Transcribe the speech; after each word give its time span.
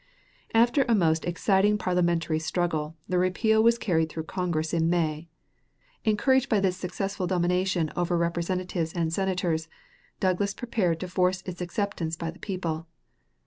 After 0.55 0.83
a 0.87 0.95
most 0.95 1.25
exciting 1.25 1.77
parliamentary 1.77 2.39
struggle 2.39 2.95
the 3.07 3.19
repeal 3.19 3.61
was 3.61 3.77
carried 3.77 4.09
through 4.09 4.23
Congress 4.23 4.73
in 4.73 4.89
May. 4.89 5.29
Encouraged 6.05 6.49
by 6.49 6.59
this 6.59 6.75
successful 6.75 7.27
domination 7.27 7.91
over 7.95 8.17
Representatives 8.17 8.93
and 8.93 9.13
Senators, 9.13 9.67
Douglas 10.19 10.55
prepared 10.55 10.99
to 11.01 11.07
force 11.07 11.43
its 11.43 11.61
acceptance 11.61 12.15
by 12.15 12.31
the 12.31 12.39
people. 12.39 12.87